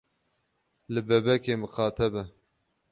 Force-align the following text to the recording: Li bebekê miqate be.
Li 0.93 0.99
bebekê 1.07 1.53
miqate 1.61 2.07
be. 2.13 2.23